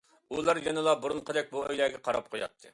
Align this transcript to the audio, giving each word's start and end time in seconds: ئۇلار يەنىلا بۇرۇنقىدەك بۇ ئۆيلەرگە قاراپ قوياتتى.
ئۇلار 0.37 0.59
يەنىلا 0.67 0.95
بۇرۇنقىدەك 1.03 1.53
بۇ 1.53 1.63
ئۆيلەرگە 1.69 2.05
قاراپ 2.09 2.35
قوياتتى. 2.35 2.69